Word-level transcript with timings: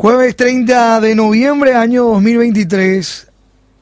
Jueves 0.00 0.36
30 0.36 1.00
de 1.00 1.16
noviembre, 1.16 1.74
año 1.74 2.04
2023. 2.04 3.32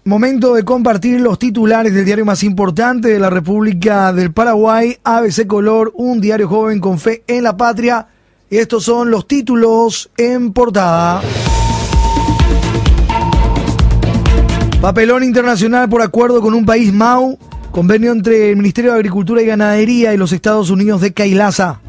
Momento 0.05 0.55
de 0.55 0.65
compartir 0.65 1.21
los 1.21 1.39
titulares 1.39 1.93
del 1.93 2.07
diario 2.07 2.25
más 2.25 2.43
importante 2.43 3.09
de 3.09 3.19
la 3.19 3.29
República 3.29 4.15
del 4.15 4.33
Paraguay, 4.33 4.97
ABC 5.05 5.47
Color, 5.47 5.93
un 5.95 6.23
diario 6.23 6.49
joven 6.49 6.81
con 6.81 6.99
fe 6.99 7.23
en 7.27 7.43
la 7.43 7.59
patria. 7.59 8.07
Estos 8.49 8.85
son 8.85 9.11
los 9.11 9.29
títulos 9.29 10.09
en 10.17 10.55
portada. 10.55 11.21
Papelón 14.81 15.23
internacional 15.23 15.87
por 15.91 16.01
acuerdo 16.01 16.41
con 16.41 16.55
un 16.55 16.65
país 16.65 16.95
MAU. 16.95 17.39
Convenio 17.71 18.13
entre 18.13 18.53
el 18.53 18.57
Ministerio 18.57 18.93
de 18.93 18.97
Agricultura 18.97 19.43
y 19.43 19.47
Ganadería 19.47 20.15
y 20.15 20.17
los 20.17 20.33
Estados 20.33 20.71
Unidos 20.71 21.03
de 21.03 21.13
Cailasa. 21.13 21.83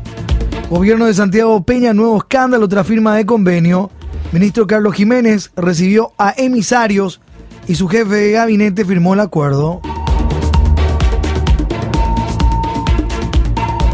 Gobierno 0.70 1.06
de 1.06 1.14
Santiago 1.14 1.64
Peña, 1.64 1.94
nuevo 1.94 2.18
escándalo 2.18 2.68
tras 2.68 2.86
firma 2.86 3.16
de 3.16 3.26
convenio. 3.26 3.90
Ministro 4.32 4.68
Carlos 4.68 4.94
Jiménez 4.94 5.52
recibió 5.56 6.12
a 6.18 6.34
emisarios 6.36 7.22
y 7.68 7.76
su 7.76 7.88
jefe 7.88 8.14
de 8.14 8.32
gabinete 8.34 8.84
firmó 8.84 9.14
el 9.14 9.22
acuerdo. 9.22 9.82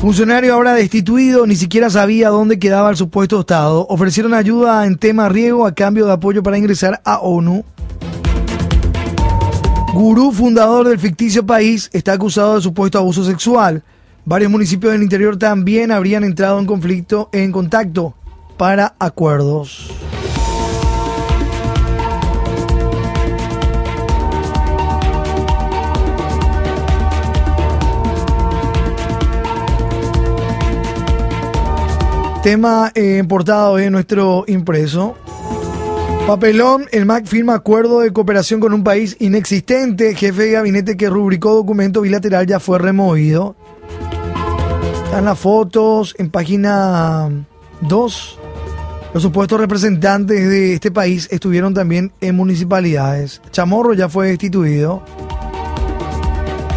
Funcionario 0.01 0.53
ahora 0.53 0.73
destituido, 0.73 1.45
ni 1.45 1.55
siquiera 1.55 1.89
sabía 1.89 2.29
dónde 2.29 2.59
quedaba 2.59 2.89
el 2.89 2.97
supuesto 2.97 3.39
Estado. 3.39 3.85
Ofrecieron 3.89 4.33
ayuda 4.33 4.85
en 4.85 4.97
tema 4.97 5.29
riego 5.29 5.65
a 5.65 5.73
cambio 5.73 6.05
de 6.07 6.13
apoyo 6.13 6.43
para 6.43 6.57
ingresar 6.57 6.99
a 7.05 7.19
ONU. 7.19 7.63
Gurú, 9.93 10.31
fundador 10.31 10.89
del 10.89 10.99
ficticio 10.99 11.45
país, 11.45 11.89
está 11.93 12.13
acusado 12.13 12.55
de 12.55 12.61
supuesto 12.61 12.97
abuso 12.97 13.23
sexual. 13.23 13.83
Varios 14.25 14.51
municipios 14.51 14.91
del 14.91 15.03
interior 15.03 15.37
también 15.37 15.91
habrían 15.91 16.23
entrado 16.23 16.59
en 16.59 16.65
conflicto, 16.65 17.29
en 17.31 17.51
contacto 17.51 18.15
para 18.57 18.95
acuerdos. 18.99 19.89
Tema 32.43 32.91
eh, 32.93 33.19
importado 33.19 33.79
en 33.79 33.93
nuestro 33.93 34.43
impreso. 34.47 35.15
Papelón, 36.27 36.87
el 36.91 37.05
MAC 37.05 37.25
firma 37.25 37.53
acuerdo 37.53 38.01
de 38.01 38.11
cooperación 38.11 38.59
con 38.59 38.73
un 38.73 38.83
país 38.83 39.15
inexistente. 39.21 40.13
Jefe 40.13 40.43
de 40.43 40.51
gabinete 40.51 40.97
que 40.97 41.09
rubricó 41.09 41.53
documento 41.53 42.01
bilateral 42.01 42.45
ya 42.45 42.59
fue 42.59 42.79
removido. 42.79 43.55
Están 45.05 45.23
las 45.23 45.39
fotos 45.39 46.15
en 46.17 46.29
página 46.29 47.29
2. 47.79 48.39
Los 49.13 49.23
supuestos 49.23 49.57
representantes 49.57 50.49
de 50.49 50.73
este 50.73 50.91
país 50.91 51.29
estuvieron 51.31 51.73
también 51.73 52.11
en 52.19 52.35
municipalidades. 52.35 53.41
Chamorro 53.51 53.93
ya 53.93 54.09
fue 54.09 54.27
destituido. 54.27 55.01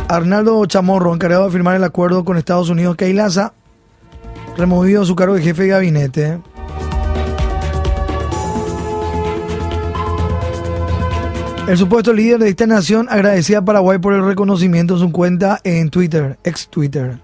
Arnaldo 0.06 0.64
Chamorro, 0.67 1.12
encargado 1.12 1.47
de 1.47 1.51
firmar 1.51 1.75
el 1.75 1.83
acuerdo 1.83 2.25
con 2.25 2.36
Estados 2.36 2.69
Unidos, 2.69 2.95
Kailaza, 2.95 3.53
removido 4.56 5.04
su 5.04 5.14
cargo 5.14 5.34
de 5.34 5.42
jefe 5.42 5.62
de 5.64 5.68
gabinete. 5.68 6.38
El 11.68 11.76
supuesto 11.76 12.12
líder 12.12 12.38
de 12.38 12.48
esta 12.48 12.66
nación 12.66 13.08
agradecía 13.10 13.58
a 13.58 13.64
Paraguay 13.64 13.98
por 13.98 14.12
el 14.12 14.24
reconocimiento 14.24 14.94
en 14.94 15.00
su 15.00 15.10
cuenta 15.10 15.60
en 15.64 15.90
Twitter, 15.90 16.38
ex 16.44 16.68
Twitter. 16.68 17.18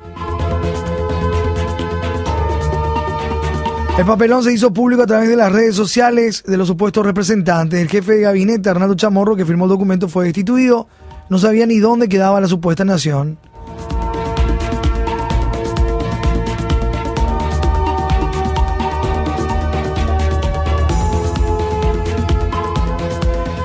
El 3.98 4.06
papelón 4.06 4.42
se 4.42 4.52
hizo 4.52 4.72
público 4.72 5.02
a 5.02 5.06
través 5.06 5.28
de 5.28 5.36
las 5.36 5.52
redes 5.52 5.76
sociales 5.76 6.42
de 6.44 6.56
los 6.56 6.66
supuestos 6.66 7.06
representantes. 7.06 7.78
El 7.78 7.88
jefe 7.88 8.14
de 8.14 8.22
gabinete, 8.22 8.68
Arnaldo 8.68 8.94
Chamorro, 8.94 9.36
que 9.36 9.44
firmó 9.44 9.66
el 9.66 9.70
documento, 9.70 10.08
fue 10.08 10.24
destituido. 10.24 10.88
No 11.28 11.38
sabía 11.38 11.66
ni 11.66 11.78
dónde 11.78 12.08
quedaba 12.08 12.40
la 12.40 12.48
supuesta 12.48 12.84
nación. 12.84 13.38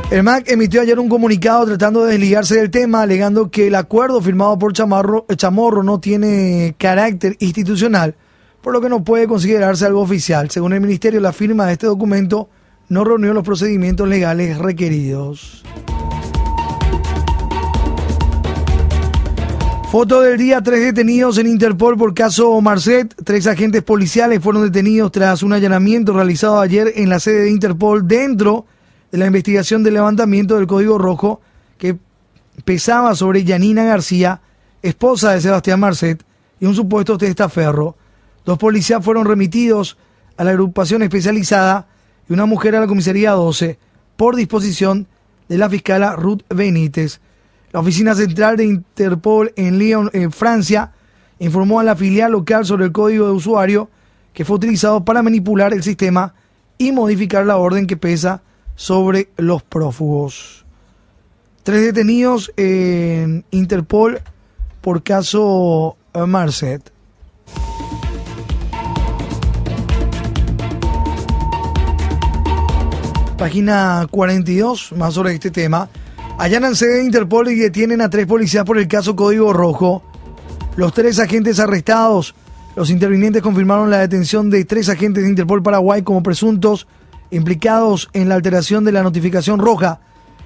El 0.10 0.24
MAC 0.24 0.50
emitió 0.50 0.80
ayer 0.80 0.98
un 1.00 1.10
comunicado 1.10 1.66
tratando 1.66 2.06
de 2.06 2.14
desligarse 2.14 2.56
del 2.56 2.72
tema, 2.72 3.02
alegando 3.02 3.52
que 3.52 3.68
el 3.68 3.76
acuerdo 3.76 4.22
firmado 4.22 4.58
por 4.58 4.72
Chamorro 4.72 5.84
no 5.84 6.00
tiene 6.00 6.76
carácter 6.78 7.36
institucional, 7.40 8.16
por 8.62 8.72
lo 8.72 8.80
que 8.80 8.88
no 8.88 9.04
puede 9.04 9.28
considerarse 9.28 9.86
algo 9.86 10.00
oficial. 10.00 10.50
Según 10.50 10.72
el 10.72 10.80
Ministerio, 10.80 11.20
la 11.20 11.34
firma 11.34 11.66
de 11.66 11.74
este 11.74 11.88
documento 11.88 12.48
no 12.88 13.04
reunió 13.04 13.34
los 13.34 13.44
procedimientos 13.44 14.08
legales 14.08 14.58
requeridos. 14.58 15.66
Foto 19.92 20.22
del 20.22 20.38
día, 20.38 20.62
tres 20.62 20.86
detenidos 20.86 21.38
en 21.38 21.48
Interpol 21.48 21.98
por 21.98 22.14
caso 22.14 22.62
Marcet. 22.62 23.14
Tres 23.26 23.46
agentes 23.46 23.84
policiales 23.84 24.42
fueron 24.42 24.64
detenidos 24.64 25.12
tras 25.12 25.44
un 25.44 25.52
allanamiento 25.52 26.14
realizado 26.14 26.62
ayer 26.62 26.94
en 26.96 27.10
la 27.10 27.20
sede 27.20 27.42
de 27.42 27.52
Interpol 27.52 28.08
dentro 28.08 28.66
de 28.72 28.77
la 29.12 29.28
investigación 29.28 29.84
del 29.84 29.96
levantamiento 29.96 30.56
del 30.56 30.68
Código 30.68 30.98
Rojo 30.98 31.42
que 31.78 31.98
pesaba 32.66 33.16
sobre 33.16 33.44
Yanina 33.44 33.86
García, 33.86 34.42
esposa 34.82 35.32
de 35.32 35.42
Sebastián 35.42 35.80
Marcet, 35.80 36.24
y 36.60 36.66
un 36.66 36.76
supuesto 36.76 37.18
testaferro. 37.18 37.96
Dos 38.46 38.58
policías 38.58 39.04
fueron 39.04 39.26
remitidos 39.26 39.98
a 40.38 40.44
la 40.44 40.52
agrupación 40.52 41.04
especializada 41.04 41.88
y 42.28 42.34
una 42.34 42.46
mujer 42.46 42.76
a 42.76 42.80
la 42.80 42.88
comisaría 42.88 43.32
12 43.32 43.78
por 44.16 44.36
disposición 44.36 45.08
de 45.48 45.58
la 45.58 45.70
fiscala 45.70 46.16
Ruth 46.16 46.42
Benítez. 46.50 47.20
La 47.72 47.80
oficina 47.80 48.16
central 48.16 48.58
de 48.58 48.66
Interpol 48.66 49.54
en 49.56 49.78
Lyon, 49.78 50.10
en 50.14 50.32
Francia, 50.32 50.92
informó 51.40 51.80
a 51.80 51.84
la 51.84 51.96
filial 51.96 52.32
local 52.32 52.66
sobre 52.66 52.86
el 52.86 52.92
código 52.92 53.28
de 53.28 53.34
usuario 53.34 53.90
que 54.34 54.46
fue 54.46 54.56
utilizado 54.56 55.04
para 55.06 55.22
manipular 55.22 55.74
el 55.74 55.84
sistema 55.84 56.34
y 56.78 56.92
modificar 56.92 57.46
la 57.46 57.58
orden 57.58 57.88
que 57.88 57.98
pesa 57.98 58.42
sobre 58.78 59.30
los 59.36 59.64
prófugos. 59.64 60.64
Tres 61.64 61.82
detenidos 61.82 62.54
en 62.56 63.44
Interpol 63.52 64.22
por 64.80 65.04
caso 65.04 65.98
eh, 66.14 66.26
Marcet. 66.26 66.94
Página 73.38 74.08
42, 74.10 74.94
más 74.94 75.14
sobre 75.14 75.34
este 75.34 75.52
tema. 75.52 75.90
Allanan 76.38 76.76
sede 76.76 76.98
de 76.98 77.06
Interpol 77.06 77.50
y 77.50 77.56
detienen 77.56 78.02
a 78.02 78.10
tres 78.10 78.28
policías 78.28 78.64
por 78.64 78.78
el 78.78 78.88
caso 78.88 79.16
Código 79.16 79.54
Rojo. 79.54 80.04
Los 80.76 80.94
tres 80.94 81.20
agentes 81.20 81.60
arrestados. 81.60 82.36
Los 82.76 82.92
intervinientes 82.92 83.42
confirmaron 83.42 83.90
la 83.90 84.00
detención 84.00 84.52
de 84.52 84.64
tres 84.66 84.88
agentes 84.88 85.24
de 85.24 85.30
Interpol 85.30 85.64
Paraguay 85.64 86.04
como 86.04 86.22
presuntos 86.22 86.88
implicados 87.32 88.10
en 88.14 88.30
la 88.30 88.36
alteración 88.36 88.84
de 88.84 88.92
la 88.92 89.04
notificación 89.04 89.60
roja. 89.60 90.00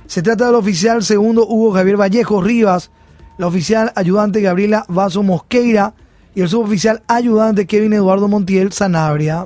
Se 0.07 0.21
trata 0.21 0.47
del 0.47 0.55
oficial 0.55 1.03
segundo 1.03 1.45
Hugo 1.47 1.73
Javier 1.73 1.99
Vallejo 1.99 2.41
Rivas, 2.41 2.91
la 3.37 3.47
oficial 3.47 3.91
ayudante 3.95 4.41
Gabriela 4.41 4.85
Vaso 4.87 5.23
Mosqueira 5.23 5.93
y 6.35 6.41
el 6.41 6.49
suboficial 6.49 7.03
ayudante 7.07 7.65
Kevin 7.65 7.93
Eduardo 7.93 8.27
Montiel 8.27 8.71
Sanabria. 8.71 9.45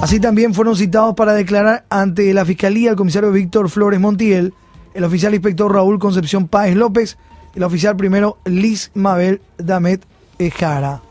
Así 0.00 0.20
también 0.20 0.54
fueron 0.54 0.76
citados 0.76 1.14
para 1.14 1.34
declarar 1.34 1.84
ante 1.90 2.32
la 2.32 2.44
Fiscalía 2.44 2.90
el 2.90 2.96
comisario 2.96 3.32
Víctor 3.32 3.68
Flores 3.68 3.98
Montiel, 3.98 4.54
el 4.94 5.04
oficial 5.04 5.34
inspector 5.34 5.72
Raúl 5.72 5.98
Concepción 5.98 6.46
Páez 6.46 6.76
López 6.76 7.18
y 7.54 7.58
el 7.58 7.64
oficial 7.64 7.96
primero 7.96 8.38
Liz 8.44 8.90
Mabel 8.94 9.40
Damet 9.58 10.04
Ejara. 10.38 11.02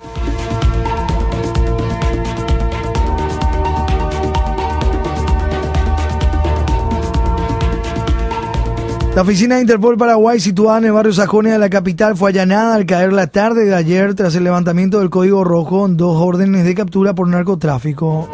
La 9.18 9.24
oficina 9.24 9.56
de 9.56 9.62
Interpol 9.62 9.98
Paraguay, 9.98 10.40
situada 10.40 10.78
en 10.78 10.86
el 10.86 10.92
barrio 10.92 11.12
Sajonia 11.12 11.54
de 11.54 11.58
la 11.58 11.72
capital, 11.72 12.16
fue 12.16 12.30
allanada 12.30 12.76
al 12.76 12.86
caer 12.86 13.12
la 13.12 13.26
tarde 13.26 13.66
de 13.66 13.74
ayer 13.74 14.14
tras 14.14 14.36
el 14.36 14.44
levantamiento 14.44 15.00
del 15.00 15.10
Código 15.10 15.44
Rojo 15.44 15.88
en 15.88 15.98
dos 15.98 16.18
órdenes 16.22 16.64
de 16.64 16.76
captura 16.76 17.16
por 17.16 17.28
narcotráfico. 17.28 18.30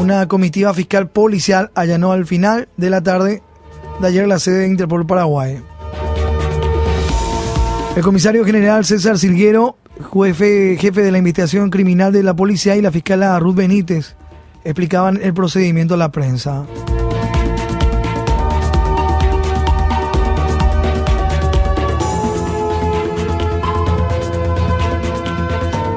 Una 0.00 0.26
comitiva 0.26 0.74
fiscal 0.74 1.10
policial 1.10 1.70
allanó 1.76 2.10
al 2.10 2.26
final 2.26 2.68
de 2.76 2.90
la 2.90 3.04
tarde 3.04 3.40
de 4.00 4.06
ayer 4.08 4.26
la 4.26 4.40
sede 4.40 4.58
de 4.58 4.66
Interpol 4.66 5.06
Paraguay. 5.06 5.60
El 7.94 8.02
comisario 8.02 8.44
general 8.44 8.84
César 8.84 9.16
Silguero, 9.16 9.76
jefe, 10.12 10.76
jefe 10.76 11.02
de 11.02 11.12
la 11.12 11.18
investigación 11.18 11.70
criminal 11.70 12.12
de 12.12 12.24
la 12.24 12.34
policía 12.34 12.74
y 12.74 12.82
la 12.82 12.90
fiscal 12.90 13.22
Ruth 13.40 13.54
Benítez 13.54 14.16
explicaban 14.64 15.20
el 15.22 15.32
procedimiento 15.32 15.94
a 15.94 15.98
la 15.98 16.10
prensa. 16.10 16.64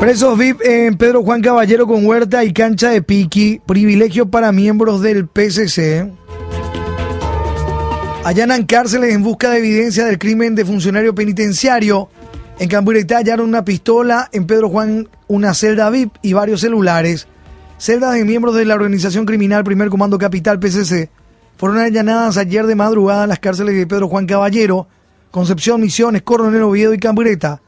Presos 0.06 0.38
VIP 0.38 0.62
en 0.62 0.98
Pedro 0.98 1.24
Juan 1.24 1.42
Caballero 1.42 1.88
con 1.88 2.06
huerta 2.06 2.44
y 2.44 2.54
cancha 2.54 2.92
de 2.92 3.02
piqui. 3.02 3.60
Privilegio 3.66 4.30
para 4.30 4.52
miembros 4.52 5.02
del 5.02 5.28
PCC. 5.28 6.08
Allanan 8.24 8.68
cárceles 8.68 9.16
en 9.16 9.24
busca 9.24 9.50
de 9.50 9.58
evidencia 9.58 10.06
del 10.06 10.20
crimen 10.20 10.54
de 10.54 10.64
funcionario 10.64 11.16
penitenciario. 11.16 12.08
En 12.60 12.70
Camburetá 12.70 13.18
hallaron 13.18 13.50
una 13.50 13.66
pistola, 13.66 14.30
en 14.32 14.46
Pedro 14.46 14.70
Juan 14.70 15.10
una 15.28 15.56
celda 15.56 15.90
VIP 15.90 16.14
y 16.22 16.34
varios 16.34 16.62
celulares. 16.62 17.28
Celdas 17.80 18.14
de 18.14 18.26
miembros 18.26 18.54
de 18.54 18.66
la 18.66 18.76
organización 18.76 19.26
criminal 19.26 19.64
Primer 19.64 19.90
Comando 19.90 20.20
Capital 20.20 20.60
PCC 20.60 21.10
fueron 21.58 21.80
allanadas 21.80 22.38
ayer 22.38 22.68
de 22.68 22.76
madrugada 22.76 23.24
en 23.24 23.30
las 23.30 23.40
cárceles 23.40 23.76
de 23.76 23.88
Pedro 23.88 24.08
Juan 24.08 24.28
Caballero, 24.28 24.86
Concepción, 25.32 25.82
Misiones, 25.82 26.22
Coronel 26.22 26.62
Oviedo 26.62 26.94
y 26.94 27.00
Cambureta 27.00 27.64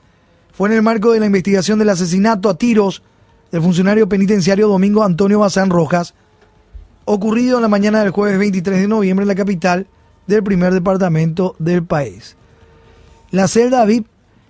fue 0.58 0.70
en 0.70 0.76
el 0.76 0.82
marco 0.82 1.12
de 1.12 1.20
la 1.20 1.28
investigación 1.28 1.78
del 1.78 1.90
asesinato 1.90 2.50
a 2.50 2.58
tiros 2.58 3.04
del 3.52 3.62
funcionario 3.62 4.10
penitenciario 4.10 4.68
Domingo 4.68 5.04
Antonio 5.04 5.40
Bazán 5.40 5.70
Rojas, 5.70 6.16
ocurrido 7.06 7.58
en 7.58 7.62
la 7.62 7.68
mañana 7.68 8.00
del 8.02 8.10
jueves 8.10 8.40
23 8.40 8.82
de 8.82 8.88
noviembre 8.88 9.24
en 9.24 9.28
la 9.28 9.36
capital 9.36 9.86
del 10.26 10.42
primer 10.42 10.74
departamento 10.74 11.56
del 11.60 11.84
país. 11.84 12.38
La 13.30 13.48
celda 13.48 13.86
VIP, 13.86 14.08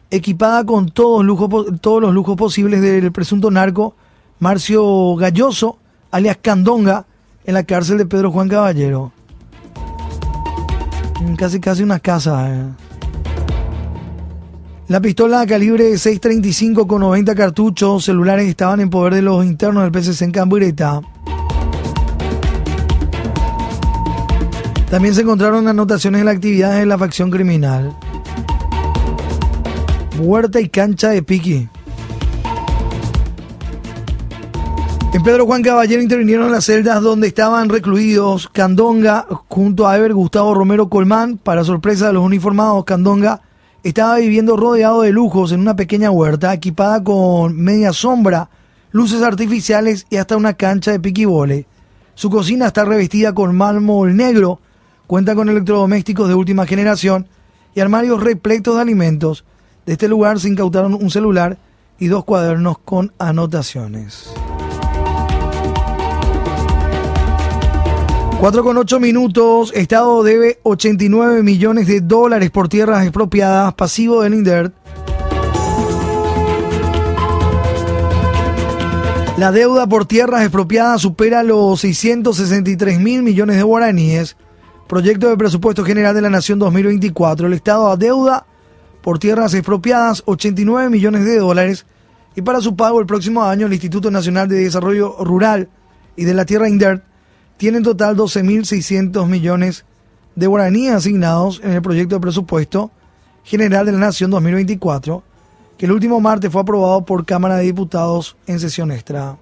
equipada 0.10 0.64
con 0.64 0.92
todos, 0.92 1.26
los 1.26 2.14
lujos 2.14 2.38
posibles 2.38 2.82
del 2.82 3.12
presunto 3.12 3.52
narco 3.52 3.94
Marcio 4.40 5.16
Galloso, 5.18 5.78
alias 6.10 6.38
Candonga, 6.42 7.06
en 7.44 7.54
la 7.54 7.64
cárcel 7.64 7.98
de 7.98 8.06
Pedro 8.06 8.32
Juan 8.32 8.48
Caballero. 8.48 9.12
Casi, 11.38 11.60
casi 11.60 11.84
una 11.84 12.00
casa. 12.00 12.50
Eh. 12.50 12.87
La 14.90 15.02
pistola 15.02 15.46
calibre 15.46 15.92
6.35 15.92 16.88
con 16.88 17.02
90 17.02 17.36
cartuchos 17.36 18.06
celulares 18.06 18.48
estaban 18.48 18.80
en 18.80 18.90
poder 18.90 19.16
de 19.16 19.22
los 19.22 19.44
internos 19.44 19.84
del 19.84 19.92
PCC 19.92 20.22
en 20.22 20.32
Cambureta. 20.32 21.02
También 24.90 25.14
se 25.14 25.24
encontraron 25.24 25.68
anotaciones 25.68 26.22
de 26.22 26.26
la 26.26 26.32
actividad 26.32 26.80
de 26.80 26.86
la 26.86 26.98
facción 26.98 27.30
criminal. 27.30 27.94
Huerta 30.20 30.62
y 30.62 30.70
cancha 30.70 31.10
de 31.10 31.22
piqui. 31.22 31.68
En 35.14 35.24
Pedro 35.24 35.46
Juan 35.46 35.64
Caballero 35.64 36.02
intervinieron 36.02 36.50
las 36.50 36.64
celdas 36.64 37.02
donde 37.02 37.28
estaban 37.28 37.68
recluidos 37.68 38.48
Candonga 38.48 39.26
junto 39.50 39.86
a 39.86 39.98
Ever 39.98 40.14
Gustavo 40.14 40.54
Romero 40.54 40.88
Colmán. 40.88 41.38
Para 41.38 41.66
sorpresa 41.66 42.08
de 42.08 42.14
los 42.14 42.24
uniformados, 42.24 42.86
Candonga 42.86 43.42
estaba 43.84 44.18
viviendo 44.18 44.58
rodeado 44.58 45.02
de 45.02 45.12
lujos 45.12 45.52
en 45.52 45.62
una 45.62 45.76
pequeña 45.76 46.12
huerta 46.12 46.54
equipada 46.54 47.04
con 47.04 47.56
media 47.56 47.94
sombra, 47.94 48.50
luces 48.92 49.22
artificiales 49.22 50.08
y 50.10 50.18
hasta 50.18 50.38
una 50.38 50.54
cancha 50.54 50.92
de 50.92 51.00
piquibole. 51.00 51.66
Su 52.16 52.30
cocina 52.30 52.68
está 52.68 52.84
revestida 52.84 53.34
con 53.34 53.56
mármol 53.56 54.16
negro, 54.16 54.60
cuenta 55.06 55.36
con 55.36 55.50
electrodomésticos 55.50 56.28
de 56.28 56.34
última 56.34 56.66
generación 56.66 57.28
y 57.76 57.80
armarios 57.80 58.24
repletos 58.24 58.76
de 58.76 58.82
alimentos. 58.82 59.46
De 59.86 59.94
este 59.94 60.08
lugar 60.08 60.40
se 60.40 60.50
incautaron 60.50 60.94
un 60.94 61.12
celular 61.12 61.58
y 62.00 62.08
dos 62.08 62.26
cuadernos 62.26 62.80
con 62.80 63.14
anotaciones. 63.20 64.32
4 68.40 68.64
con 68.64 68.78
8 68.78 69.00
minutos. 69.00 69.72
Estado 69.74 70.22
debe 70.22 70.60
89 70.62 71.42
millones 71.42 71.88
de 71.88 72.02
dólares 72.02 72.52
por 72.52 72.70
tierras 72.70 73.02
expropiadas. 73.02 73.74
Pasivo 73.74 74.22
del 74.22 74.36
INDERT. 74.36 74.76
La 79.38 79.52
deuda 79.52 79.88
por 79.88 80.06
tierras 80.06 80.42
expropiadas 80.42 81.02
supera 81.02 81.42
los 81.42 81.82
663 81.82 83.00
mil 83.00 83.24
millones 83.24 83.58
de 83.58 83.64
guaraníes. 83.64 84.38
Proyecto 84.88 85.30
de 85.30 85.38
presupuesto 85.38 85.84
general 85.84 86.14
de 86.14 86.22
la 86.22 86.30
Nación 86.30 86.60
2024. 86.60 87.48
El 87.48 87.54
Estado 87.54 87.90
a 87.90 87.98
deuda 87.98 88.46
por 89.02 89.18
tierras 89.18 89.56
expropiadas 89.56 90.22
89 90.28 90.92
millones 90.92 91.26
de 91.26 91.40
dólares. 91.40 91.88
Y 92.36 92.44
para 92.44 92.62
su 92.62 92.76
pago 92.76 93.00
el 93.00 93.08
próximo 93.08 93.44
año 93.44 93.66
el 93.66 93.74
Instituto 93.74 94.12
Nacional 94.12 94.48
de 94.48 94.58
Desarrollo 94.58 95.16
Rural 95.22 95.70
y 96.16 96.26
de 96.26 96.36
la 96.36 96.46
Tierra 96.46 96.70
INDERT 96.70 97.07
tiene 97.58 97.78
en 97.78 97.84
total 97.84 98.16
12.600 98.16 99.28
millones 99.28 99.86
de 100.36 100.48
guaraníes 100.48 100.94
asignados 100.94 101.60
en 101.64 101.72
el 101.72 101.82
proyecto 101.82 102.16
de 102.16 102.22
presupuesto 102.22 102.92
general 103.44 103.86
de 103.86 103.94
la 103.94 104.00
Nación 104.00 104.30
2024, 104.30 105.24
que 105.78 105.86
el 105.86 105.92
último 105.92 106.20
martes 106.20 106.52
fue 106.52 106.62
aprobado 106.62 107.04
por 107.04 107.26
Cámara 107.26 107.58
de 107.58 107.64
Diputados 107.64 108.38
en 108.46 108.60
sesión 108.60 108.92
extra. 108.92 109.38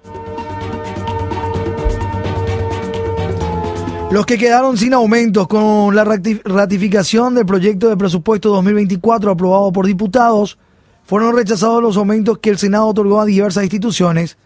Los 4.10 4.24
que 4.24 4.38
quedaron 4.38 4.78
sin 4.78 4.94
aumentos 4.94 5.48
con 5.48 5.94
la 5.94 6.04
ratificación 6.04 7.34
del 7.34 7.44
proyecto 7.44 7.88
de 7.88 7.96
presupuesto 7.96 8.50
2024 8.50 9.32
aprobado 9.32 9.72
por 9.72 9.86
diputados 9.86 10.56
fueron 11.04 11.36
rechazados 11.36 11.82
los 11.82 11.96
aumentos 11.96 12.38
que 12.38 12.50
el 12.50 12.58
Senado 12.58 12.86
otorgó 12.86 13.20
a 13.20 13.26
diversas 13.26 13.64
instituciones, 13.64 14.38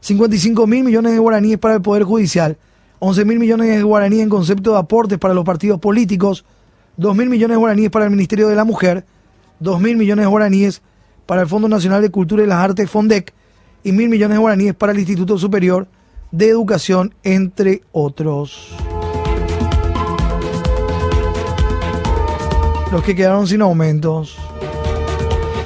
55 0.00 0.66
mil 0.66 0.84
millones 0.84 1.12
de 1.12 1.18
guaraníes 1.18 1.58
para 1.58 1.74
el 1.74 1.82
Poder 1.82 2.04
Judicial, 2.04 2.58
11 2.98 3.24
mil 3.24 3.38
millones 3.38 3.68
de 3.68 3.82
guaraníes 3.82 4.22
en 4.22 4.28
concepto 4.28 4.72
de 4.72 4.78
aportes 4.78 5.18
para 5.18 5.34
los 5.34 5.44
partidos 5.44 5.78
políticos, 5.80 6.44
2 6.96 7.16
mil 7.16 7.28
millones 7.28 7.56
de 7.56 7.58
guaraníes 7.58 7.90
para 7.90 8.06
el 8.06 8.10
Ministerio 8.10 8.48
de 8.48 8.56
la 8.56 8.64
Mujer, 8.64 9.04
2 9.60 9.80
mil 9.80 9.96
millones 9.96 10.24
de 10.24 10.30
guaraníes 10.30 10.82
para 11.26 11.42
el 11.42 11.48
Fondo 11.48 11.68
Nacional 11.68 12.02
de 12.02 12.10
Cultura 12.10 12.42
y 12.42 12.46
las 12.46 12.58
Artes 12.58 12.90
FONDEC 12.90 13.32
y 13.84 13.92
mil 13.92 14.08
millones 14.08 14.36
de 14.36 14.40
guaraníes 14.40 14.74
para 14.74 14.92
el 14.92 14.98
Instituto 14.98 15.38
Superior 15.38 15.86
de 16.30 16.48
Educación, 16.48 17.14
entre 17.22 17.82
otros. 17.92 18.74
Los 22.92 23.02
que 23.02 23.14
quedaron 23.14 23.46
sin 23.46 23.62
aumentos. 23.62 24.36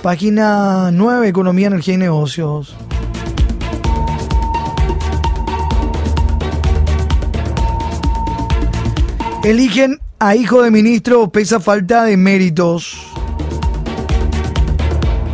Página 0.03 0.91
9, 0.91 1.29
Economía, 1.29 1.67
Energía 1.67 1.95
y 1.95 1.99
Negocios. 1.99 2.75
Eligen 9.43 10.01
a 10.19 10.37
hijo 10.37 10.63
de 10.63 10.71
ministro 10.71 11.33
pesa 11.33 11.61
falta 11.61 12.05
de 12.05 12.19
méritos. 12.19 13.07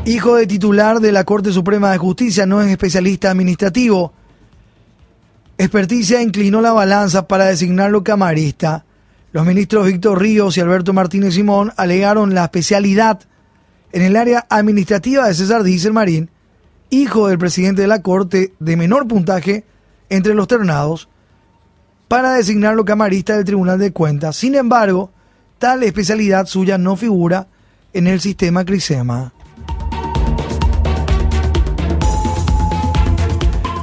Hijo 0.04 0.36
de 0.36 0.46
titular 0.46 1.00
de 1.00 1.10
la 1.10 1.24
Corte 1.24 1.50
Suprema 1.50 1.90
de 1.90 1.98
Justicia, 1.98 2.46
no 2.46 2.62
es 2.62 2.68
especialista 2.68 3.32
administrativo. 3.32 4.12
Experticia 5.58 6.22
inclinó 6.22 6.60
la 6.60 6.70
balanza 6.70 7.26
para 7.26 7.46
designarlo 7.46 8.04
camarista. 8.04 8.84
Los 9.32 9.44
ministros 9.44 9.88
Víctor 9.88 10.20
Ríos 10.20 10.56
y 10.56 10.60
Alberto 10.60 10.92
Martínez 10.92 11.34
Simón 11.34 11.72
alegaron 11.76 12.32
la 12.32 12.44
especialidad 12.44 13.22
en 13.90 14.02
el 14.02 14.14
área 14.14 14.46
administrativa 14.48 15.26
de 15.26 15.34
César 15.34 15.64
Díaz 15.64 15.90
Marín, 15.90 16.30
hijo 16.90 17.26
del 17.26 17.38
presidente 17.38 17.82
de 17.82 17.88
la 17.88 18.02
Corte 18.02 18.54
de 18.60 18.76
menor 18.76 19.08
puntaje 19.08 19.64
entre 20.10 20.34
los 20.34 20.46
ternados, 20.46 21.08
para 22.08 22.34
designarlo 22.34 22.84
camarista 22.84 23.36
del 23.36 23.44
Tribunal 23.44 23.78
de 23.78 23.92
Cuentas. 23.92 24.36
Sin 24.36 24.54
embargo, 24.54 25.10
tal 25.58 25.82
especialidad 25.82 26.46
suya 26.46 26.78
no 26.78 26.96
figura 26.96 27.48
en 27.92 28.06
el 28.06 28.20
sistema 28.20 28.64
Crisema. 28.64 29.32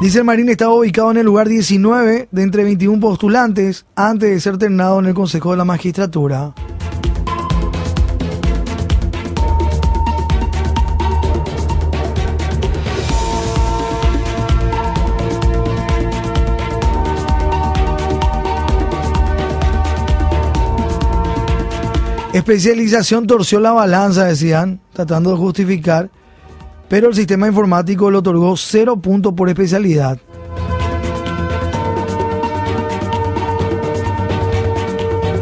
Dice 0.02 0.18
el 0.18 0.26
Marín 0.26 0.50
estaba 0.50 0.74
ubicado 0.74 1.12
en 1.12 1.18
el 1.18 1.26
lugar 1.26 1.48
19 1.48 2.28
de 2.30 2.44
entre 2.44 2.66
21 2.66 3.00
postulantes 3.00 3.86
antes 3.96 4.30
de 4.30 4.40
ser 4.42 4.58
ternado 4.58 5.00
en 5.00 5.06
el 5.06 5.14
Consejo 5.14 5.52
de 5.52 5.58
la 5.58 5.64
Magistratura. 5.64 6.54
Especialización 22.34 23.28
torció 23.28 23.60
la 23.60 23.74
balanza, 23.74 24.26
decían, 24.26 24.82
tratando 24.92 25.30
de 25.30 25.38
justificar, 25.38 26.10
pero 26.90 27.10
el 27.10 27.14
sistema 27.14 27.48
informático 27.48 28.10
le 28.10 28.18
otorgó 28.18 28.58
cero 28.58 28.98
puntos 28.98 29.34
por 29.34 29.50
especialidad. 29.50 30.20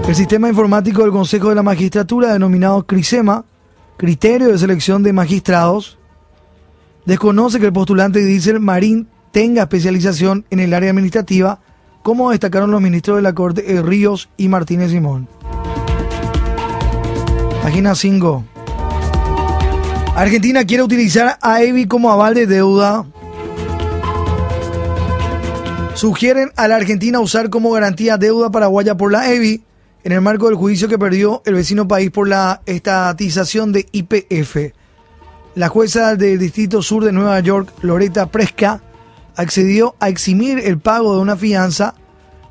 El 0.06 0.16
sistema 0.16 0.50
informático 0.50 1.04
del 1.04 1.12
Consejo 1.12 1.48
de 1.48 1.56
la 1.56 1.64
Magistratura, 1.64 2.34
denominado 2.34 2.86
CRISEMA, 2.86 3.46
Criterio 3.96 4.50
de 4.50 4.58
Selección 4.58 5.02
de 5.02 5.14
Magistrados, 5.14 5.98
desconoce 7.06 7.62
que 7.62 7.68
el 7.68 7.74
postulante 7.74 8.20
Diesel 8.20 8.60
Marín 8.60 9.08
tenga 9.32 9.62
especialización 9.62 10.44
en 10.50 10.60
el 10.60 10.74
área 10.74 10.90
administrativa, 10.90 11.62
como 12.04 12.32
destacaron 12.32 12.70
los 12.70 12.82
ministros 12.82 13.16
de 13.16 13.22
la 13.22 13.34
Corte 13.34 13.74
eh, 13.74 13.82
Ríos 13.82 14.28
y 14.36 14.50
Martínez 14.50 14.92
Simón. 14.92 15.30
Página 17.72 17.96
5. 17.96 18.44
Argentina 20.14 20.66
quiere 20.66 20.84
utilizar 20.84 21.38
a 21.42 21.64
EBI 21.64 21.86
como 21.86 22.12
aval 22.12 22.34
de 22.34 22.46
deuda. 22.46 23.06
Sugieren 25.94 26.52
a 26.58 26.68
la 26.68 26.76
Argentina 26.76 27.22
usar 27.22 27.50
como 27.50 27.72
garantía 27.72 28.18
deuda 28.18 28.52
paraguaya 28.52 28.98
por 28.98 29.14
la 29.14 29.32
EBI 29.32 29.64
en 30.04 30.12
el 30.12 30.20
marco 30.20 30.48
del 30.48 30.56
juicio 30.56 30.90
que 30.90 31.00
perdió 31.00 31.42
el 31.46 31.54
vecino 31.54 31.88
país 31.88 32.12
por 32.12 32.28
la 32.28 32.62
estatización 32.66 33.72
de 33.72 33.88
IPF. 33.94 34.74
La 35.56 35.70
jueza 35.70 36.18
del 36.18 36.40
Distrito 36.40 36.82
Sur 36.82 37.06
de 37.06 37.14
Nueva 37.14 37.40
York, 37.40 37.72
Loretta 37.84 38.26
Presca, 38.26 38.82
accedió 39.38 39.96
a 40.02 40.10
eximir 40.10 40.60
el 40.60 40.78
pago 40.78 41.16
de 41.16 41.22
una 41.22 41.38
fianza 41.38 41.94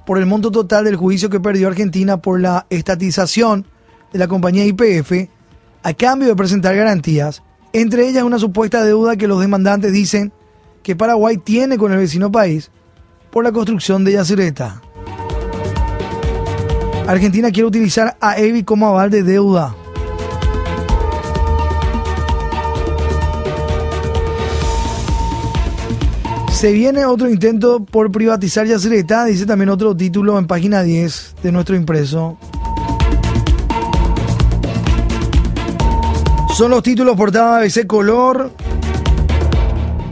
por 0.06 0.16
el 0.16 0.24
monto 0.24 0.50
total 0.50 0.86
del 0.86 0.96
juicio 0.96 1.28
que 1.28 1.40
perdió 1.40 1.68
Argentina 1.68 2.22
por 2.22 2.40
la 2.40 2.64
estatización 2.70 3.66
de 4.12 4.18
la 4.18 4.28
compañía 4.28 4.64
IPF 4.64 5.28
a 5.82 5.94
cambio 5.94 6.28
de 6.28 6.36
presentar 6.36 6.76
garantías, 6.76 7.42
entre 7.72 8.08
ellas 8.08 8.24
una 8.24 8.38
supuesta 8.38 8.84
deuda 8.84 9.16
que 9.16 9.28
los 9.28 9.40
demandantes 9.40 9.92
dicen 9.92 10.32
que 10.82 10.96
Paraguay 10.96 11.36
tiene 11.38 11.78
con 11.78 11.92
el 11.92 11.98
vecino 11.98 12.30
país 12.30 12.70
por 13.30 13.44
la 13.44 13.52
construcción 13.52 14.04
de 14.04 14.12
Yacyretá. 14.12 14.82
Argentina 17.06 17.50
quiere 17.50 17.66
utilizar 17.66 18.16
a 18.20 18.38
EBI 18.38 18.62
como 18.62 18.88
aval 18.88 19.10
de 19.10 19.22
deuda. 19.22 19.74
Se 26.52 26.72
viene 26.72 27.06
otro 27.06 27.30
intento 27.30 27.84
por 27.84 28.12
privatizar 28.12 28.66
Yacyretá, 28.66 29.24
dice 29.24 29.46
también 29.46 29.70
otro 29.70 29.96
título 29.96 30.38
en 30.38 30.46
página 30.46 30.82
10 30.82 31.36
de 31.42 31.52
nuestro 31.52 31.74
impreso. 31.74 32.38
Son 36.60 36.70
los 36.70 36.82
títulos 36.82 37.16
portada 37.16 37.56
ABC 37.56 37.86
Color. 37.86 38.50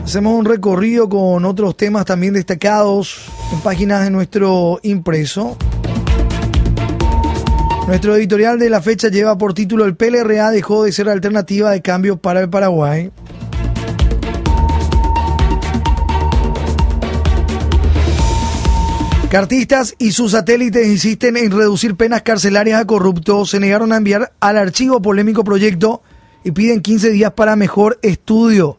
Hacemos 0.03 0.33
un 0.33 0.45
recorrido 0.45 1.07
con 1.07 1.45
otros 1.45 1.77
temas 1.77 2.05
también 2.05 2.33
destacados 2.33 3.27
en 3.53 3.59
páginas 3.59 4.03
de 4.03 4.09
nuestro 4.09 4.79
impreso. 4.81 5.55
Nuestro 7.85 8.15
editorial 8.15 8.57
de 8.57 8.71
la 8.71 8.81
fecha 8.81 9.09
lleva 9.09 9.37
por 9.37 9.53
título 9.53 9.85
El 9.85 9.95
PLRA 9.95 10.49
dejó 10.49 10.85
de 10.85 10.91
ser 10.91 11.07
alternativa 11.07 11.69
de 11.69 11.83
cambio 11.83 12.17
para 12.17 12.39
el 12.39 12.49
Paraguay. 12.49 13.11
Cartistas 19.29 19.93
y 19.99 20.13
sus 20.13 20.31
satélites 20.31 20.87
insisten 20.87 21.37
en 21.37 21.51
reducir 21.51 21.95
penas 21.95 22.23
carcelarias 22.23 22.81
a 22.81 22.85
corruptos. 22.85 23.51
Se 23.51 23.59
negaron 23.59 23.93
a 23.93 23.97
enviar 23.97 24.33
al 24.39 24.57
archivo 24.57 24.99
polémico 24.99 25.43
proyecto 25.43 26.01
y 26.43 26.51
piden 26.51 26.81
15 26.81 27.11
días 27.11 27.33
para 27.33 27.55
mejor 27.55 27.99
estudio. 28.01 28.77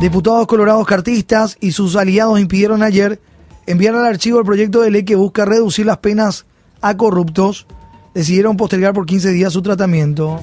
Diputados 0.00 0.46
colorados 0.46 0.86
cartistas 0.86 1.56
y 1.60 1.72
sus 1.72 1.96
aliados 1.96 2.40
impidieron 2.40 2.82
ayer 2.82 3.20
enviar 3.66 3.94
al 3.94 4.06
archivo 4.06 4.38
el 4.38 4.46
proyecto 4.46 4.80
de 4.80 4.90
ley 4.90 5.04
que 5.04 5.14
busca 5.14 5.44
reducir 5.44 5.86
las 5.86 5.98
penas 5.98 6.46
a 6.80 6.96
corruptos. 6.96 7.66
Decidieron 8.14 8.56
postergar 8.56 8.94
por 8.94 9.06
15 9.06 9.30
días 9.30 9.52
su 9.52 9.62
tratamiento. 9.62 10.40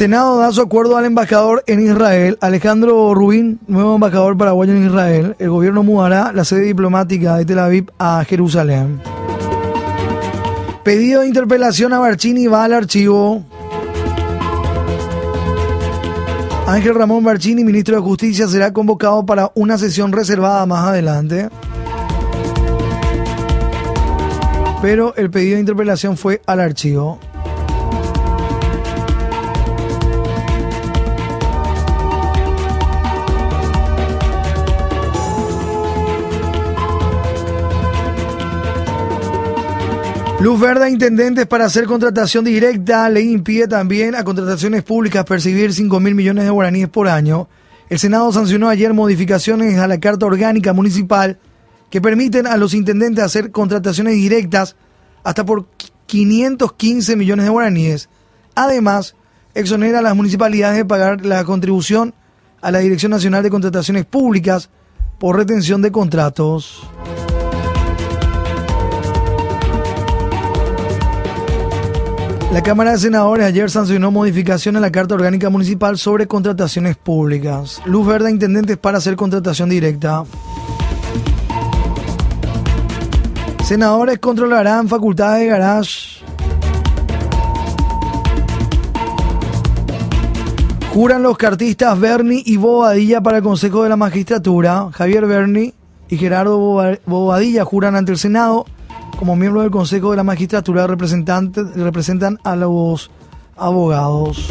Senado 0.00 0.38
da 0.38 0.50
su 0.50 0.62
acuerdo 0.62 0.96
al 0.96 1.04
embajador 1.04 1.62
en 1.66 1.78
Israel, 1.86 2.38
Alejandro 2.40 3.12
Rubín, 3.12 3.60
nuevo 3.66 3.96
embajador 3.96 4.34
paraguayo 4.34 4.72
en 4.72 4.86
Israel. 4.86 5.36
El 5.38 5.50
gobierno 5.50 5.82
mudará 5.82 6.32
la 6.32 6.46
sede 6.46 6.62
diplomática 6.62 7.36
de 7.36 7.44
Tel 7.44 7.58
Aviv 7.58 7.90
a 7.98 8.24
Jerusalén. 8.24 8.98
Pedido 10.82 11.20
de 11.20 11.26
interpelación 11.26 11.92
a 11.92 11.98
Barcini 11.98 12.46
va 12.46 12.64
al 12.64 12.72
archivo. 12.72 13.44
Ángel 16.66 16.94
Ramón 16.94 17.22
Barcini, 17.22 17.62
ministro 17.62 17.96
de 17.96 18.00
Justicia, 18.00 18.48
será 18.48 18.72
convocado 18.72 19.26
para 19.26 19.52
una 19.54 19.76
sesión 19.76 20.12
reservada 20.12 20.64
más 20.64 20.88
adelante. 20.88 21.50
Pero 24.80 25.14
el 25.16 25.30
pedido 25.30 25.56
de 25.56 25.60
interpelación 25.60 26.16
fue 26.16 26.40
al 26.46 26.60
archivo. 26.60 27.18
Luz 40.40 40.58
verde 40.58 40.84
a 40.84 40.88
intendentes 40.88 41.46
para 41.46 41.66
hacer 41.66 41.84
contratación 41.84 42.46
directa. 42.46 43.10
Ley 43.10 43.30
impide 43.30 43.68
también 43.68 44.14
a 44.14 44.24
contrataciones 44.24 44.82
públicas 44.82 45.26
percibir 45.26 45.74
5 45.74 46.00
mil 46.00 46.14
millones 46.14 46.44
de 46.44 46.50
guaraníes 46.50 46.88
por 46.88 47.08
año. 47.08 47.46
El 47.90 47.98
Senado 47.98 48.32
sancionó 48.32 48.70
ayer 48.70 48.94
modificaciones 48.94 49.78
a 49.78 49.86
la 49.86 50.00
Carta 50.00 50.24
Orgánica 50.24 50.72
Municipal 50.72 51.38
que 51.90 52.00
permiten 52.00 52.46
a 52.46 52.56
los 52.56 52.72
intendentes 52.72 53.22
hacer 53.22 53.50
contrataciones 53.50 54.14
directas 54.14 54.76
hasta 55.24 55.44
por 55.44 55.66
515 56.06 57.16
millones 57.16 57.44
de 57.44 57.50
guaraníes. 57.50 58.08
Además, 58.54 59.16
exonera 59.52 59.98
a 59.98 60.02
las 60.02 60.16
municipalidades 60.16 60.78
de 60.78 60.84
pagar 60.86 61.26
la 61.26 61.44
contribución 61.44 62.14
a 62.62 62.70
la 62.70 62.78
Dirección 62.78 63.10
Nacional 63.10 63.42
de 63.42 63.50
Contrataciones 63.50 64.06
Públicas 64.06 64.70
por 65.18 65.36
retención 65.36 65.82
de 65.82 65.92
contratos. 65.92 66.88
La 72.52 72.64
Cámara 72.64 72.90
de 72.90 72.98
Senadores 72.98 73.46
ayer 73.46 73.70
sancionó 73.70 74.10
modificación 74.10 74.76
a 74.76 74.80
la 74.80 74.90
Carta 74.90 75.14
Orgánica 75.14 75.50
Municipal 75.50 75.96
sobre 75.96 76.26
contrataciones 76.26 76.96
públicas. 76.96 77.80
Luz 77.84 78.04
verde 78.04 78.26
a 78.26 78.30
intendentes 78.32 78.76
para 78.76 78.98
hacer 78.98 79.14
contratación 79.14 79.68
directa. 79.68 80.24
Senadores 83.62 84.18
controlarán 84.18 84.88
facultades 84.88 85.42
de 85.42 85.46
garage. 85.46 86.24
Juran 90.92 91.22
los 91.22 91.38
cartistas 91.38 92.00
Berni 92.00 92.42
y 92.44 92.56
Bobadilla 92.56 93.20
para 93.20 93.36
el 93.36 93.44
Consejo 93.44 93.84
de 93.84 93.90
la 93.90 93.96
Magistratura. 93.96 94.88
Javier 94.90 95.24
Berni 95.24 95.72
y 96.08 96.16
Gerardo 96.16 96.58
Bobadilla 97.06 97.64
juran 97.64 97.94
ante 97.94 98.10
el 98.10 98.18
Senado 98.18 98.66
como 99.18 99.36
miembro 99.36 99.62
del 99.62 99.70
Consejo 99.70 100.10
de 100.10 100.16
la 100.16 100.24
Magistratura 100.24 100.86
representan 100.86 102.38
a 102.44 102.56
los 102.56 103.10
abogados. 103.56 104.50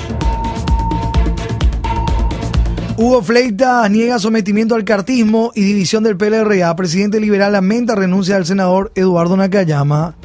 Hugo 2.97 3.21
Fleitas 3.21 3.89
niega 3.89 4.19
sometimiento 4.19 4.75
al 4.75 4.83
cartismo 4.83 5.51
y 5.55 5.61
división 5.61 6.03
del 6.03 6.17
PLRA. 6.17 6.75
Presidente 6.75 7.21
liberal 7.21 7.53
lamenta 7.53 7.95
renuncia 7.95 8.35
del 8.35 8.45
senador 8.45 8.91
Eduardo 8.93 9.37
Nakayama. 9.37 10.15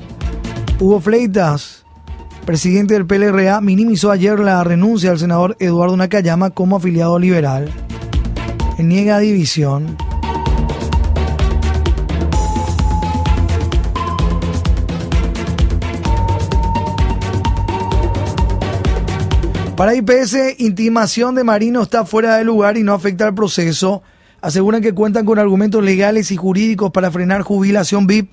Hugo 0.81 1.01
Fleitas, 1.01 1.85
presidente 2.45 2.95
del 2.95 3.07
PLRA, 3.07 3.61
minimizó 3.61 4.11
ayer 4.11 4.41
la 4.41 4.65
renuncia 4.65 5.11
del 5.11 5.21
senador 5.21 5.57
Eduardo 5.61 5.97
Nakayama 5.97 6.51
como 6.51 6.77
afiliado 6.77 7.17
liberal. 7.21 7.71
Niega 8.79 9.21
división. 9.21 9.97
Para 19.77 19.97
IPS, 19.97 20.61
intimación 20.61 21.35
de 21.35 21.43
Marino 21.43 21.83
está 21.83 22.05
fuera 22.05 22.37
de 22.37 22.45
lugar 22.45 22.77
y 22.77 22.85
no 22.85 22.95
afecta 22.95 23.27
al 23.27 23.35
proceso. 23.35 24.05
Aseguran 24.41 24.81
que 24.81 24.95
cuentan 24.95 25.27
con 25.27 25.41
argumentos 25.41 25.83
legales 25.83 26.31
y 26.31 26.37
jurídicos 26.37 26.93
para 26.93 27.11
frenar 27.11 27.43
jubilación 27.43 28.07
VIP. 28.07 28.33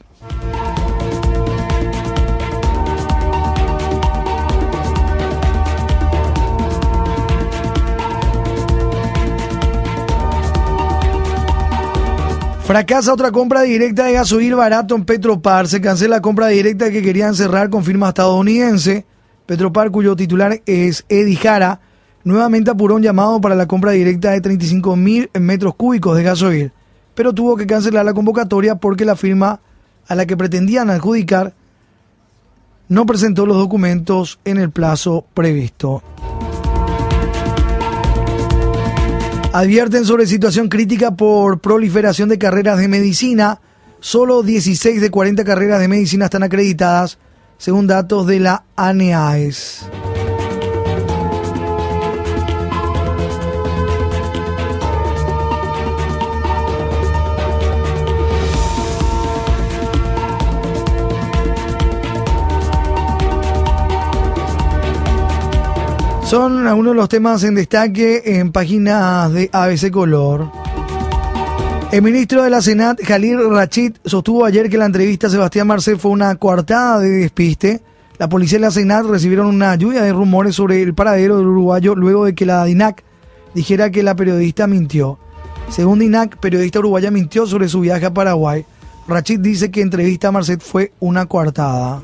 Fracasa 12.66 13.12
otra 13.12 13.32
compra 13.32 13.64
directa 13.64 14.06
de 14.06 14.14
gasoil 14.14 14.54
barato 14.54 14.96
en 14.96 15.06
Petropar. 15.06 15.68
Se 15.68 15.82
cancela 15.82 16.18
la 16.18 16.22
compra 16.22 16.48
directa 16.48 16.92
que 16.92 17.02
querían 17.02 17.34
cerrar 17.34 17.72
con 17.72 17.84
firma 17.84 18.10
estadounidense. 18.10 19.08
Petropar, 19.46 19.92
cuyo 19.92 20.16
titular 20.16 20.62
es 20.66 21.06
Eddie 21.10 21.36
Jara, 21.36 21.80
nuevamente 22.24 22.72
apuró 22.72 22.96
un 22.96 23.02
llamado 23.02 23.42
para 23.42 23.56
la 23.56 23.68
compra 23.68 23.92
directa 23.92 24.32
de 24.32 24.42
35 24.42 24.96
mil 24.96 25.30
metros 25.40 25.76
cúbicos 25.76 26.16
de 26.16 26.24
gasoil, 26.24 26.72
pero 27.16 27.34
tuvo 27.34 27.58
que 27.58 27.68
cancelar 27.68 28.06
la 28.06 28.14
convocatoria 28.14 28.76
porque 28.76 29.06
la 29.06 29.16
firma 29.16 29.60
a 30.08 30.16
la 30.16 30.26
que 30.26 30.38
pretendían 30.38 30.90
adjudicar 30.90 31.54
no 32.88 33.06
presentó 33.06 33.46
los 33.46 33.58
documentos 33.58 34.40
en 34.44 34.58
el 34.58 34.70
plazo 34.70 35.26
previsto. 35.34 36.04
Advierten 39.54 40.06
sobre 40.06 40.28
situación 40.28 40.70
crítica 40.70 41.12
por 41.12 41.60
proliferación 41.60 42.30
de 42.30 42.38
carreras 42.38 42.78
de 42.78 42.88
medicina. 42.88 43.60
Solo 44.00 44.44
16 44.44 45.02
de 45.02 45.12
40 45.12 45.44
carreras 45.44 45.80
de 45.82 45.88
medicina 45.88 46.26
están 46.26 46.44
acreditadas, 46.44 47.18
según 47.62 47.86
datos 47.86 48.26
de 48.26 48.40
la 48.40 48.64
ANEAES. 48.76 49.86
Son 66.24 66.66
algunos 66.66 66.94
de 66.94 66.96
los 66.96 67.10
temas 67.10 67.44
en 67.44 67.54
destaque 67.54 68.24
en 68.40 68.52
páginas 68.52 69.32
de 69.34 69.52
ABC 69.54 69.92
Color. 69.92 70.50
El 71.92 72.02
ministro 72.02 72.44
de 72.44 72.50
la 72.50 72.62
Senat, 72.62 73.02
Jalil 73.04 73.50
Rachid, 73.50 73.98
sostuvo 74.06 74.46
ayer 74.46 74.70
que 74.70 74.78
la 74.78 74.86
entrevista 74.86 75.28
a 75.28 75.30
Sebastián 75.30 75.68
Marcel 75.68 76.00
fue 76.00 76.12
una 76.12 76.34
coartada 76.36 77.00
de 77.00 77.10
despiste. 77.10 77.82
La 78.18 78.30
policía 78.30 78.60
y 78.60 78.62
la 78.62 78.72
Senat 78.72 79.06
recibieron 79.06 79.48
una 79.48 79.76
lluvia 79.76 80.02
de 80.02 80.14
rumores 80.14 80.56
sobre 80.56 80.82
el 80.82 80.94
paradero 80.94 81.36
del 81.38 81.48
uruguayo 81.48 81.94
luego 81.94 82.24
de 82.24 82.34
que 82.34 82.46
la 82.46 82.64
DINAC 82.64 83.04
dijera 83.54 83.92
que 83.92 84.04
la 84.04 84.16
periodista 84.16 84.68
mintió. 84.68 85.20
Según 85.68 86.00
DINAC, 86.00 86.38
periodista 86.38 86.80
uruguaya 86.80 87.12
mintió 87.12 87.46
sobre 87.46 87.68
su 87.68 87.82
viaje 87.82 88.06
a 88.06 88.14
Paraguay. 88.14 88.66
Rachid 89.06 89.42
dice 89.42 89.70
que 89.70 89.82
entrevista 89.82 90.30
a 90.30 90.32
Marcet 90.32 90.62
fue 90.62 90.94
una 91.02 91.26
coartada. 91.26 92.02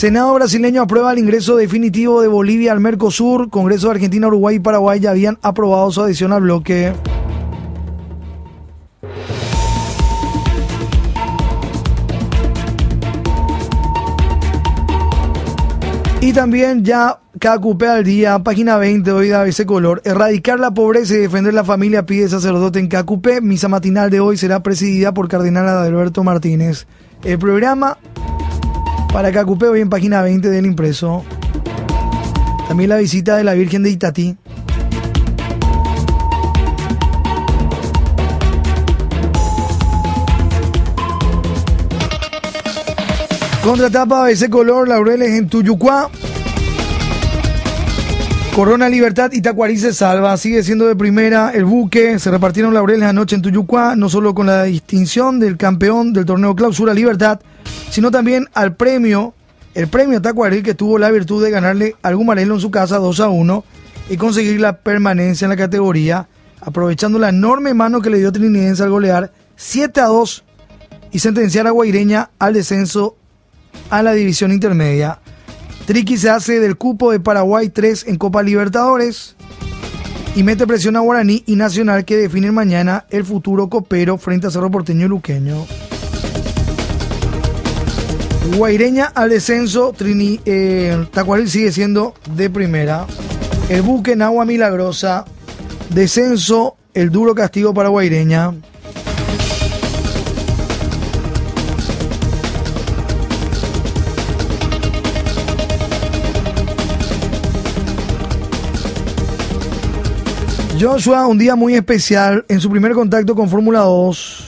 Senado 0.00 0.32
brasileño 0.32 0.80
aprueba 0.80 1.12
el 1.12 1.18
ingreso 1.18 1.56
definitivo 1.56 2.22
de 2.22 2.28
Bolivia 2.28 2.72
al 2.72 2.80
Mercosur. 2.80 3.50
Congreso 3.50 3.88
de 3.88 3.96
Argentina, 3.96 4.28
Uruguay 4.28 4.56
y 4.56 4.58
Paraguay 4.58 4.98
ya 4.98 5.10
habían 5.10 5.38
aprobado 5.42 5.92
su 5.92 6.00
adhesión 6.00 6.32
al 6.32 6.40
bloque. 6.40 6.94
Y 16.22 16.32
también 16.32 16.82
ya 16.82 17.18
KQP 17.38 17.82
al 17.82 18.04
día, 18.04 18.38
página 18.38 18.78
20 18.78 19.12
hoy 19.12 19.28
de 19.28 19.34
ABC 19.34 19.66
Color. 19.66 20.00
Erradicar 20.06 20.58
la 20.58 20.72
pobreza 20.72 21.12
y 21.12 21.18
defender 21.18 21.52
la 21.52 21.64
familia 21.64 22.06
pide 22.06 22.26
sacerdote 22.30 22.78
en 22.78 22.88
KQP. 22.88 23.42
Misa 23.42 23.68
matinal 23.68 24.08
de 24.08 24.20
hoy 24.20 24.38
será 24.38 24.62
presidida 24.62 25.12
por 25.12 25.28
Cardenal 25.28 25.68
Adalberto 25.68 26.24
Martínez. 26.24 26.86
El 27.22 27.38
programa 27.38 27.98
para 29.12 29.32
Cacupé 29.32 29.66
hoy 29.66 29.80
en 29.80 29.90
página 29.90 30.22
20 30.22 30.48
del 30.50 30.66
impreso. 30.66 31.24
También 32.68 32.90
la 32.90 32.96
visita 32.96 33.36
de 33.36 33.44
la 33.44 33.54
Virgen 33.54 33.82
de 33.82 33.90
Itatí. 33.90 34.36
Contratapa 43.64 44.30
ese 44.30 44.48
color, 44.48 44.88
Laureles 44.88 45.30
en 45.30 45.48
Tuyucuá. 45.48 46.08
Corona 48.54 48.88
Libertad, 48.88 49.32
Itacuarí 49.32 49.76
se 49.76 49.92
salva, 49.92 50.36
sigue 50.36 50.62
siendo 50.62 50.86
de 50.86 50.96
primera 50.96 51.50
el 51.52 51.64
buque. 51.64 52.18
Se 52.18 52.30
repartieron 52.30 52.74
laureles 52.74 53.08
anoche 53.08 53.36
en 53.36 53.42
Tuyucuá, 53.42 53.96
no 53.96 54.08
solo 54.08 54.34
con 54.34 54.46
la 54.46 54.64
distinción 54.64 55.40
del 55.40 55.56
campeón 55.56 56.12
del 56.12 56.24
torneo 56.24 56.54
Clausura 56.54 56.94
Libertad, 56.94 57.40
sino 57.90 58.10
también 58.10 58.48
al 58.54 58.76
premio, 58.76 59.34
el 59.74 59.88
premio 59.88 60.22
Tacuarí 60.22 60.62
que 60.62 60.74
tuvo 60.74 60.98
la 60.98 61.10
virtud 61.10 61.42
de 61.42 61.50
ganarle 61.50 61.96
al 62.02 62.16
Gumarelo 62.16 62.54
en 62.54 62.60
su 62.60 62.70
casa 62.70 62.98
2 62.98 63.20
a 63.20 63.28
1 63.28 63.64
y 64.10 64.16
conseguir 64.16 64.60
la 64.60 64.78
permanencia 64.78 65.44
en 65.44 65.50
la 65.50 65.56
categoría, 65.56 66.28
aprovechando 66.60 67.18
la 67.18 67.28
enorme 67.28 67.74
mano 67.74 68.00
que 68.00 68.10
le 68.10 68.18
dio 68.18 68.32
Trinidense 68.32 68.82
al 68.82 68.90
golear 68.90 69.32
7 69.56 70.00
a 70.00 70.06
2 70.06 70.44
y 71.12 71.18
sentenciar 71.18 71.66
a 71.66 71.70
Guaireña 71.70 72.30
al 72.38 72.54
descenso 72.54 73.16
a 73.90 74.02
la 74.02 74.12
división 74.12 74.52
intermedia. 74.52 75.20
Triqui 75.86 76.16
se 76.16 76.30
hace 76.30 76.60
del 76.60 76.76
cupo 76.76 77.10
de 77.10 77.20
Paraguay 77.20 77.68
3 77.68 78.06
en 78.08 78.16
Copa 78.16 78.42
Libertadores 78.42 79.36
y 80.36 80.44
mete 80.44 80.66
presión 80.66 80.96
a 80.96 81.00
Guaraní 81.00 81.42
y 81.46 81.56
Nacional 81.56 82.04
que 82.04 82.16
definen 82.16 82.54
mañana 82.54 83.06
el 83.10 83.24
futuro 83.24 83.68
copero 83.68 84.16
frente 84.16 84.46
a 84.46 84.50
Cerro 84.50 84.70
Porteño 84.70 85.06
y 85.06 85.08
Luqueño. 85.08 85.66
Guaireña 88.56 89.06
al 89.14 89.30
descenso, 89.30 89.92
Trini, 89.96 90.40
eh, 90.44 91.06
Tacuaril 91.12 91.48
sigue 91.48 91.72
siendo 91.72 92.14
de 92.34 92.50
primera. 92.50 93.06
El 93.68 93.82
buque 93.82 94.12
en 94.12 94.22
agua 94.22 94.44
milagrosa, 94.44 95.24
descenso, 95.90 96.76
el 96.92 97.10
duro 97.10 97.34
castigo 97.34 97.72
para 97.72 97.88
Guaireña. 97.88 98.52
Joshua, 110.80 111.26
un 111.26 111.36
día 111.36 111.56
muy 111.56 111.74
especial 111.74 112.44
en 112.48 112.58
su 112.58 112.70
primer 112.70 112.92
contacto 112.92 113.34
con 113.34 113.48
Fórmula 113.48 113.80
2. 113.80 114.46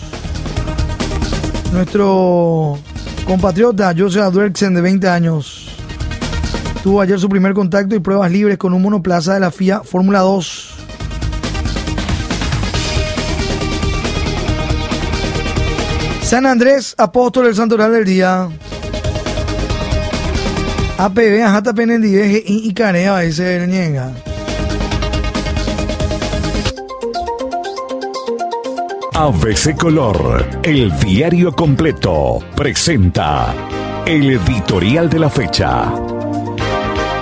Nuestro 1.72 2.78
Compatriota 3.26 3.94
Joseph 3.96 4.22
Adwerksen, 4.22 4.74
de 4.74 4.80
20 4.80 5.08
años, 5.08 5.68
tuvo 6.82 7.00
ayer 7.00 7.18
su 7.18 7.28
primer 7.28 7.54
contacto 7.54 7.94
y 7.94 8.00
pruebas 8.00 8.30
libres 8.30 8.58
con 8.58 8.72
un 8.72 8.82
monoplaza 8.82 9.34
de 9.34 9.40
la 9.40 9.50
FIA 9.50 9.80
Fórmula 9.80 10.20
2. 10.20 10.68
San 16.22 16.46
Andrés, 16.46 16.94
apóstol 16.96 17.44
del 17.44 17.54
santoral 17.54 17.92
del 17.92 18.04
día. 18.04 18.48
APB, 20.98 21.42
Ajata 21.44 21.74
Penendiveje 21.74 22.42
y 22.46 22.68
Icarea, 22.68 23.22
ese 23.22 23.66
niega. 23.66 24.12
ABC 29.22 29.76
Color, 29.76 30.44
el 30.64 30.98
diario 30.98 31.52
completo, 31.52 32.40
presenta 32.56 33.54
el 34.04 34.32
editorial 34.32 35.08
de 35.08 35.18
la 35.20 35.30
fecha. 35.30 35.92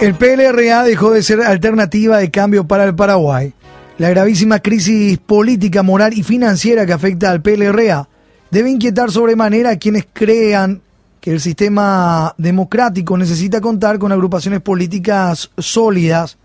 El 0.00 0.14
PLRA 0.14 0.82
dejó 0.84 1.10
de 1.10 1.22
ser 1.22 1.42
alternativa 1.42 2.16
de 2.16 2.30
cambio 2.30 2.66
para 2.66 2.84
el 2.84 2.94
Paraguay. 2.94 3.52
La 3.98 4.08
gravísima 4.08 4.60
crisis 4.60 5.18
política, 5.18 5.82
moral 5.82 6.14
y 6.14 6.22
financiera 6.22 6.86
que 6.86 6.94
afecta 6.94 7.30
al 7.30 7.42
PLRA 7.42 8.08
debe 8.50 8.70
inquietar 8.70 9.10
sobremanera 9.10 9.72
a 9.72 9.76
quienes 9.76 10.06
crean 10.10 10.80
que 11.20 11.32
el 11.32 11.40
sistema 11.42 12.34
democrático 12.38 13.18
necesita 13.18 13.60
contar 13.60 13.98
con 13.98 14.10
agrupaciones 14.10 14.62
políticas 14.62 15.50
sólidas 15.58 16.38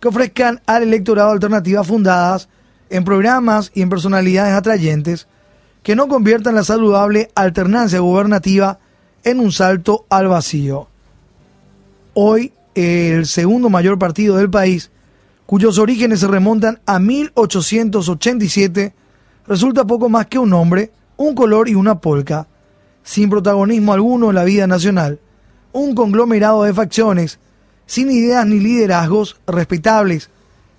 que 0.00 0.08
ofrezcan 0.08 0.60
al 0.66 0.82
electorado 0.82 1.30
alternativas 1.30 1.86
fundadas 1.86 2.48
en 2.90 3.04
programas 3.04 3.70
y 3.74 3.82
en 3.82 3.88
personalidades 3.88 4.54
atrayentes 4.54 5.26
que 5.82 5.96
no 5.96 6.08
conviertan 6.08 6.54
la 6.56 6.64
saludable 6.64 7.30
alternancia 7.34 8.00
gubernativa 8.00 8.80
en 9.22 9.40
un 9.40 9.52
salto 9.52 10.04
al 10.08 10.28
vacío. 10.28 10.88
Hoy, 12.14 12.52
el 12.74 13.26
segundo 13.26 13.70
mayor 13.70 13.98
partido 13.98 14.36
del 14.36 14.50
país, 14.50 14.90
cuyos 15.46 15.78
orígenes 15.78 16.20
se 16.20 16.26
remontan 16.26 16.80
a 16.86 16.98
1887, 16.98 18.94
resulta 19.46 19.86
poco 19.86 20.08
más 20.08 20.26
que 20.26 20.38
un 20.38 20.50
nombre, 20.50 20.90
un 21.16 21.34
color 21.34 21.68
y 21.68 21.74
una 21.74 22.00
polca, 22.00 22.48
sin 23.02 23.30
protagonismo 23.30 23.92
alguno 23.92 24.30
en 24.30 24.34
la 24.34 24.44
vida 24.44 24.66
nacional, 24.66 25.20
un 25.72 25.94
conglomerado 25.94 26.64
de 26.64 26.74
facciones, 26.74 27.38
sin 27.86 28.10
ideas 28.10 28.44
ni 28.46 28.58
liderazgos 28.58 29.36
respetables, 29.46 30.30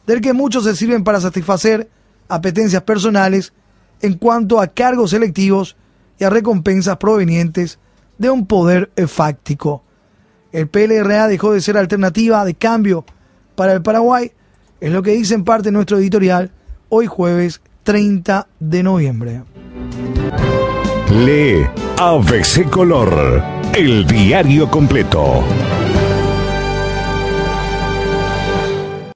del 0.05 0.21
que 0.21 0.33
muchos 0.33 0.65
se 0.65 0.75
sirven 0.75 1.03
para 1.03 1.21
satisfacer 1.21 1.89
apetencias 2.27 2.83
personales 2.83 3.53
en 4.01 4.13
cuanto 4.13 4.59
a 4.59 4.67
cargos 4.67 5.11
selectivos 5.11 5.75
y 6.19 6.23
a 6.23 6.29
recompensas 6.29 6.97
provenientes 6.97 7.79
de 8.17 8.29
un 8.29 8.45
poder 8.45 8.91
fáctico. 9.07 9.83
El 10.51 10.67
PLRA 10.67 11.27
dejó 11.27 11.53
de 11.53 11.61
ser 11.61 11.77
alternativa 11.77 12.43
de 12.45 12.55
cambio 12.55 13.05
para 13.55 13.73
el 13.73 13.81
Paraguay, 13.81 14.31
es 14.79 14.91
lo 14.91 15.01
que 15.03 15.11
dice 15.11 15.33
en 15.33 15.43
parte 15.43 15.71
nuestro 15.71 15.97
editorial 15.97 16.51
hoy 16.89 17.07
jueves 17.07 17.61
30 17.83 18.47
de 18.59 18.83
noviembre. 18.83 19.43
Lee 21.11 21.65
ABC 21.97 22.69
Color, 22.69 23.41
el 23.73 24.05
diario 24.05 24.69
completo. 24.69 25.43